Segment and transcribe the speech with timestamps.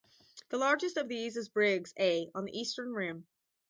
[0.49, 3.27] The largest of these is Briggs A on the eastern rim.